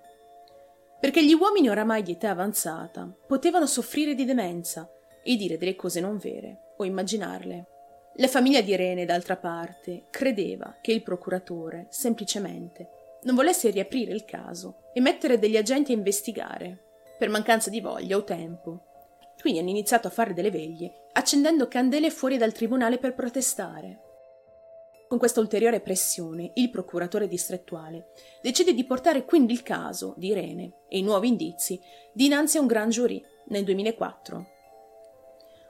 perché 1.00 1.24
gli 1.24 1.34
uomini 1.34 1.68
oramai 1.68 2.02
di 2.02 2.12
età 2.12 2.30
avanzata 2.30 3.12
potevano 3.26 3.66
soffrire 3.66 4.14
di 4.14 4.24
demenza 4.24 4.88
e 5.22 5.36
dire 5.36 5.58
delle 5.58 5.74
cose 5.74 6.00
non 6.00 6.16
vere 6.16 6.74
o 6.76 6.84
immaginarle. 6.84 7.66
La 8.18 8.28
famiglia 8.28 8.60
di 8.60 8.70
Irene, 8.70 9.04
d'altra 9.04 9.36
parte, 9.36 10.04
credeva 10.10 10.76
che 10.80 10.92
il 10.92 11.02
procuratore 11.02 11.88
semplicemente 11.90 12.95
non 13.26 13.34
volesse 13.34 13.68
riaprire 13.68 14.12
il 14.12 14.24
caso 14.24 14.84
e 14.94 15.00
mettere 15.02 15.38
degli 15.38 15.58
agenti 15.58 15.92
a 15.92 15.94
investigare, 15.94 16.84
per 17.18 17.28
mancanza 17.28 17.68
di 17.68 17.80
voglia 17.80 18.16
o 18.16 18.24
tempo. 18.24 18.84
Quindi 19.38 19.60
hanno 19.60 19.68
iniziato 19.68 20.06
a 20.06 20.10
fare 20.10 20.32
delle 20.32 20.50
veglie, 20.50 21.08
accendendo 21.12 21.68
candele 21.68 22.10
fuori 22.10 22.38
dal 22.38 22.52
tribunale 22.52 22.96
per 22.98 23.14
protestare. 23.14 24.00
Con 25.08 25.18
questa 25.18 25.40
ulteriore 25.40 25.80
pressione, 25.80 26.52
il 26.54 26.70
procuratore 26.70 27.28
distrettuale 27.28 28.08
decide 28.40 28.72
di 28.72 28.84
portare 28.84 29.24
quindi 29.24 29.52
il 29.52 29.62
caso 29.62 30.14
di 30.16 30.28
Irene 30.28 30.72
e 30.88 30.98
i 30.98 31.02
nuovi 31.02 31.28
indizi 31.28 31.78
dinanzi 32.12 32.56
a 32.56 32.60
un 32.60 32.66
gran 32.66 32.88
giurì 32.88 33.22
nel 33.48 33.62
2004 33.62 34.54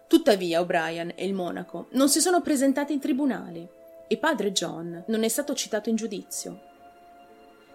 Tuttavia 0.06 0.60
O'Brien 0.60 1.12
e 1.16 1.26
il 1.26 1.34
monaco 1.34 1.88
non 1.92 2.08
si 2.08 2.20
sono 2.20 2.40
presentati 2.40 2.92
in 2.92 3.00
tribunale 3.00 4.04
e 4.06 4.16
padre 4.18 4.52
John 4.52 5.04
non 5.08 5.24
è 5.24 5.28
stato 5.28 5.52
citato 5.54 5.88
in 5.88 5.96
giudizio. 5.96 6.74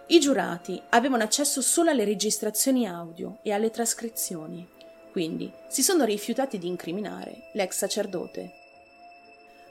I 0.06 0.18
giurati 0.18 0.80
avevano 0.90 1.22
accesso 1.22 1.62
solo 1.62 1.90
alle 1.90 2.04
registrazioni 2.04 2.86
audio 2.86 3.38
e 3.42 3.52
alle 3.52 3.70
trascrizioni, 3.70 4.68
quindi 5.10 5.52
si 5.68 5.82
sono 5.82 6.04
rifiutati 6.04 6.58
di 6.58 6.66
incriminare 6.66 7.50
l'ex 7.54 7.76
sacerdote. 7.76 8.52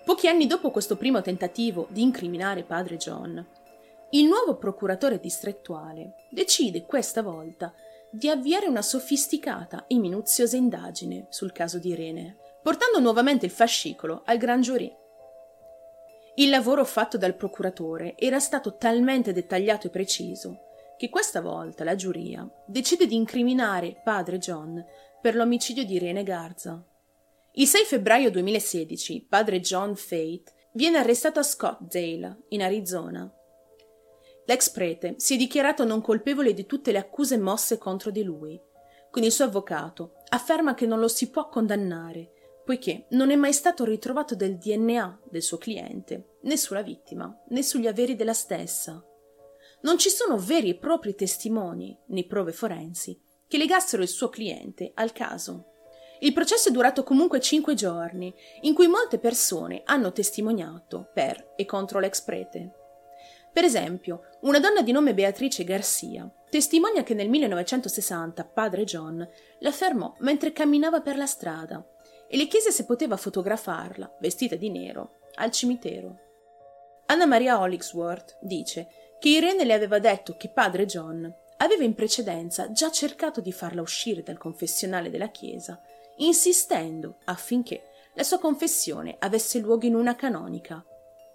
Pochi 0.03 0.27
anni 0.27 0.47
dopo 0.47 0.71
questo 0.71 0.97
primo 0.97 1.21
tentativo 1.21 1.87
di 1.89 2.01
incriminare 2.01 2.63
padre 2.63 2.97
John, 2.97 3.45
il 4.11 4.25
nuovo 4.25 4.57
procuratore 4.57 5.19
distrettuale 5.19 6.25
decide 6.29 6.85
questa 6.85 7.21
volta 7.21 7.73
di 8.09 8.27
avviare 8.27 8.67
una 8.67 8.81
sofisticata 8.81 9.85
e 9.87 9.97
minuziosa 9.97 10.57
indagine 10.57 11.27
sul 11.29 11.51
caso 11.51 11.77
di 11.77 11.89
Irene, 11.89 12.37
portando 12.61 12.99
nuovamente 12.99 13.45
il 13.45 13.51
fascicolo 13.51 14.23
al 14.25 14.37
gran 14.37 14.61
giurì. 14.61 14.91
Il 16.35 16.49
lavoro 16.49 16.85
fatto 16.85 17.17
dal 17.17 17.35
procuratore 17.35 18.15
era 18.17 18.39
stato 18.39 18.77
talmente 18.77 19.33
dettagliato 19.33 19.87
e 19.87 19.89
preciso 19.89 20.59
che 20.97 21.09
questa 21.09 21.41
volta 21.41 21.83
la 21.83 21.95
giuria 21.95 22.49
decide 22.65 23.05
di 23.05 23.15
incriminare 23.15 23.99
padre 24.03 24.37
John 24.37 24.83
per 25.19 25.35
l'omicidio 25.35 25.83
di 25.83 25.95
Irene 25.95 26.23
Garza. 26.23 26.81
Il 27.53 27.67
6 27.67 27.83
febbraio 27.83 28.31
2016 28.31 29.25
padre 29.27 29.59
John 29.59 29.95
Fate 29.95 30.69
viene 30.73 30.99
arrestato 30.99 31.39
a 31.39 31.43
Scottsdale, 31.43 32.43
in 32.49 32.61
Arizona. 32.61 33.29
L'ex 34.45 34.69
prete 34.69 35.15
si 35.17 35.33
è 35.33 35.37
dichiarato 35.37 35.83
non 35.83 36.01
colpevole 36.01 36.53
di 36.53 36.65
tutte 36.65 36.93
le 36.93 36.97
accuse 36.97 37.37
mosse 37.37 37.77
contro 37.77 38.09
di 38.09 38.23
lui. 38.23 38.59
Con 39.09 39.23
il 39.23 39.31
suo 39.33 39.45
avvocato 39.45 40.13
afferma 40.29 40.75
che 40.75 40.85
non 40.85 40.99
lo 40.99 41.09
si 41.09 41.29
può 41.29 41.49
condannare 41.49 42.31
poiché 42.71 43.07
non 43.09 43.31
è 43.31 43.35
mai 43.35 43.51
stato 43.51 43.83
ritrovato 43.83 44.33
del 44.33 44.57
DNA 44.57 45.23
del 45.29 45.41
suo 45.41 45.57
cliente, 45.57 46.37
né 46.43 46.55
sulla 46.55 46.81
vittima, 46.81 47.37
né 47.49 47.63
sugli 47.63 47.85
averi 47.85 48.15
della 48.15 48.31
stessa. 48.31 49.05
Non 49.81 49.97
ci 49.97 50.09
sono 50.09 50.37
veri 50.37 50.69
e 50.69 50.75
propri 50.75 51.13
testimoni, 51.13 51.99
né 52.07 52.23
prove 52.23 52.53
forensi, 52.53 53.19
che 53.45 53.57
legassero 53.57 54.03
il 54.03 54.07
suo 54.07 54.29
cliente 54.29 54.91
al 54.93 55.11
caso. 55.11 55.65
Il 56.21 56.31
processo 56.31 56.69
è 56.69 56.71
durato 56.71 57.03
comunque 57.03 57.41
cinque 57.41 57.73
giorni, 57.73 58.33
in 58.61 58.73
cui 58.73 58.87
molte 58.87 59.19
persone 59.19 59.81
hanno 59.83 60.13
testimoniato 60.13 61.09
per 61.13 61.51
e 61.57 61.65
contro 61.65 61.99
l'ex 61.99 62.21
prete. 62.21 62.71
Per 63.51 63.65
esempio, 63.65 64.21
una 64.43 64.61
donna 64.61 64.81
di 64.81 64.93
nome 64.93 65.13
Beatrice 65.13 65.65
Garcia 65.65 66.33
testimonia 66.49 67.03
che 67.03 67.15
nel 67.15 67.27
1960 67.27 68.45
padre 68.45 68.85
John 68.85 69.27
la 69.59 69.71
fermò 69.73 70.15
mentre 70.19 70.53
camminava 70.53 71.01
per 71.01 71.17
la 71.17 71.25
strada 71.25 71.85
e 72.33 72.37
le 72.37 72.47
chiese 72.47 72.71
se 72.71 72.85
poteva 72.85 73.17
fotografarla, 73.17 74.15
vestita 74.21 74.55
di 74.55 74.69
nero, 74.69 75.17
al 75.35 75.51
cimitero. 75.51 76.17
Anna 77.07 77.25
Maria 77.25 77.59
Hollingsworth 77.59 78.37
dice 78.39 78.87
che 79.19 79.27
Irene 79.27 79.65
le 79.65 79.73
aveva 79.73 79.99
detto 79.99 80.37
che 80.37 80.47
padre 80.47 80.85
John 80.85 81.29
aveva 81.57 81.83
in 81.83 81.93
precedenza 81.93 82.71
già 82.71 82.89
cercato 82.89 83.41
di 83.41 83.51
farla 83.51 83.81
uscire 83.81 84.23
dal 84.23 84.37
confessionale 84.37 85.09
della 85.09 85.27
chiesa, 85.27 85.81
insistendo 86.19 87.17
affinché 87.25 87.89
la 88.13 88.23
sua 88.23 88.39
confessione 88.39 89.17
avesse 89.19 89.59
luogo 89.59 89.85
in 89.85 89.95
una 89.95 90.15
canonica. 90.15 90.81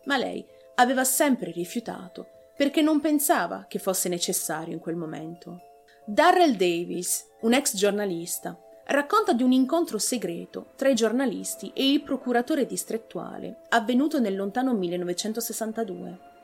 Ma 0.04 0.16
lei 0.16 0.46
aveva 0.76 1.04
sempre 1.04 1.50
rifiutato 1.50 2.28
perché 2.56 2.80
non 2.80 3.00
pensava 3.00 3.66
che 3.68 3.78
fosse 3.78 4.08
necessario 4.08 4.72
in 4.72 4.80
quel 4.80 4.96
momento. 4.96 5.60
Darrell 6.06 6.56
Davis, 6.56 7.22
un 7.42 7.52
ex 7.52 7.76
giornalista, 7.76 8.58
racconta 8.86 9.32
di 9.32 9.42
un 9.42 9.52
incontro 9.52 9.98
segreto 9.98 10.68
tra 10.76 10.88
i 10.88 10.94
giornalisti 10.94 11.72
e 11.74 11.90
il 11.90 12.02
procuratore 12.02 12.66
distrettuale 12.66 13.62
avvenuto 13.70 14.20
nel 14.20 14.36
lontano 14.36 14.74
1962. 14.74 16.34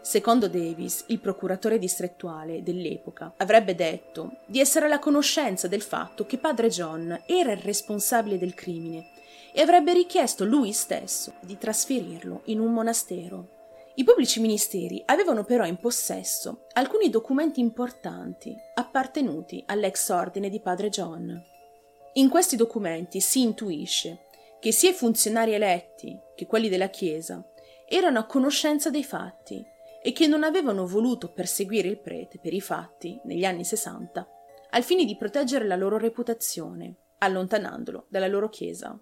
Secondo 0.00 0.48
Davis, 0.48 1.04
il 1.08 1.20
procuratore 1.20 1.78
distrettuale 1.78 2.64
dell'epoca 2.64 3.34
avrebbe 3.36 3.76
detto 3.76 4.38
di 4.46 4.58
essere 4.58 4.86
alla 4.86 4.98
conoscenza 4.98 5.68
del 5.68 5.82
fatto 5.82 6.26
che 6.26 6.38
padre 6.38 6.68
John 6.68 7.22
era 7.24 7.52
il 7.52 7.58
responsabile 7.58 8.36
del 8.36 8.54
crimine 8.54 9.10
e 9.52 9.60
avrebbe 9.60 9.92
richiesto 9.92 10.44
lui 10.44 10.72
stesso 10.72 11.34
di 11.40 11.56
trasferirlo 11.56 12.42
in 12.46 12.58
un 12.58 12.72
monastero. 12.72 13.60
I 13.94 14.04
pubblici 14.04 14.40
ministeri 14.40 15.02
avevano 15.04 15.44
però 15.44 15.66
in 15.66 15.76
possesso 15.76 16.64
alcuni 16.72 17.08
documenti 17.08 17.60
importanti 17.60 18.56
appartenuti 18.74 19.62
all'ex 19.66 20.08
ordine 20.08 20.48
di 20.48 20.60
padre 20.60 20.88
John. 20.88 21.51
In 22.14 22.28
questi 22.28 22.56
documenti 22.56 23.20
si 23.20 23.40
intuisce 23.40 24.26
che 24.60 24.70
sia 24.70 24.90
i 24.90 24.94
funzionari 24.94 25.54
eletti 25.54 26.18
che 26.34 26.46
quelli 26.46 26.68
della 26.68 26.90
Chiesa 26.90 27.42
erano 27.88 28.18
a 28.18 28.26
conoscenza 28.26 28.90
dei 28.90 29.02
fatti 29.02 29.64
e 30.02 30.12
che 30.12 30.26
non 30.26 30.42
avevano 30.42 30.86
voluto 30.86 31.32
perseguire 31.32 31.88
il 31.88 31.98
prete 31.98 32.38
per 32.38 32.52
i 32.52 32.60
fatti 32.60 33.18
negli 33.24 33.44
anni 33.44 33.64
Sessanta 33.64 34.28
al 34.74 34.82
fine 34.82 35.04
di 35.04 35.16
proteggere 35.16 35.66
la 35.66 35.76
loro 35.76 35.96
reputazione, 35.96 36.96
allontanandolo 37.18 38.06
dalla 38.08 38.26
loro 38.26 38.48
Chiesa. 38.48 38.98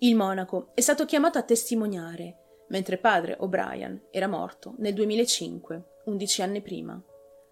Il 0.00 0.14
monaco 0.14 0.72
è 0.74 0.80
stato 0.82 1.06
chiamato 1.06 1.38
a 1.38 1.42
testimoniare, 1.42 2.64
mentre 2.68 2.98
padre 2.98 3.36
O'Brien 3.38 4.08
era 4.10 4.26
morto 4.26 4.74
nel 4.78 4.92
2005, 4.92 6.00
undici 6.06 6.42
anni 6.42 6.60
prima. 6.60 7.02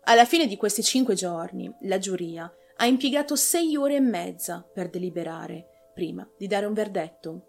Alla 0.04 0.24
fine 0.24 0.46
di 0.46 0.56
questi 0.56 0.82
cinque 0.82 1.14
giorni, 1.14 1.74
la 1.82 1.98
giuria 1.98 2.52
ha 2.82 2.86
impiegato 2.86 3.36
sei 3.36 3.76
ore 3.76 3.94
e 3.94 4.00
mezza 4.00 4.68
per 4.74 4.90
deliberare, 4.90 5.90
prima 5.94 6.28
di 6.36 6.48
dare 6.48 6.66
un 6.66 6.72
verdetto. 6.72 7.46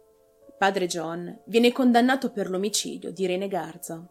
Padre 0.60 0.86
John 0.86 1.42
viene 1.48 1.72
condannato 1.72 2.30
per 2.30 2.52
l'omicidio 2.52 3.12
di 3.12 3.24
Irene 3.24 3.48
Garza. 3.48 4.08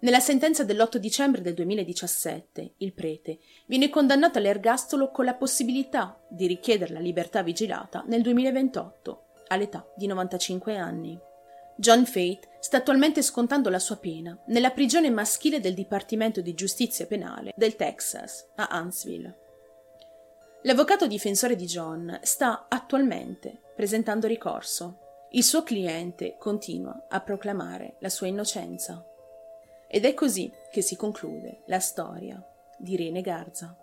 Nella 0.00 0.20
sentenza 0.20 0.64
dell'8 0.64 0.98
dicembre 0.98 1.40
del 1.40 1.54
2017, 1.54 2.74
il 2.76 2.92
prete 2.92 3.38
viene 3.66 3.88
condannato 3.88 4.36
all'ergastolo 4.36 5.10
con 5.10 5.24
la 5.24 5.34
possibilità 5.34 6.22
di 6.28 6.46
richiedere 6.46 6.92
la 6.92 7.00
libertà 7.00 7.42
vigilata 7.42 8.04
nel 8.06 8.20
2028, 8.20 9.22
all'età 9.46 9.90
di 9.96 10.06
95 10.06 10.76
anni. 10.76 11.18
John 11.78 12.04
Fate 12.04 12.58
sta 12.60 12.76
attualmente 12.76 13.22
scontando 13.22 13.70
la 13.70 13.78
sua 13.78 13.96
pena 13.96 14.38
nella 14.48 14.72
prigione 14.72 15.08
maschile 15.08 15.58
del 15.58 15.72
Dipartimento 15.72 16.42
di 16.42 16.52
Giustizia 16.52 17.06
Penale 17.06 17.54
del 17.56 17.76
Texas, 17.76 18.46
a 18.56 18.68
Huntsville. 18.72 19.44
L'avvocato 20.66 21.06
difensore 21.06 21.54
di 21.54 21.64
John 21.64 22.18
sta 22.22 22.66
attualmente 22.68 23.56
presentando 23.76 24.26
ricorso. 24.26 25.26
Il 25.30 25.44
suo 25.44 25.62
cliente 25.62 26.34
continua 26.40 27.06
a 27.08 27.20
proclamare 27.20 27.94
la 28.00 28.08
sua 28.08 28.26
innocenza. 28.26 29.06
Ed 29.86 30.04
è 30.04 30.12
così 30.12 30.50
che 30.72 30.82
si 30.82 30.96
conclude 30.96 31.62
la 31.66 31.78
storia 31.78 32.44
di 32.78 32.94
Irene 32.94 33.20
Garza. 33.20 33.76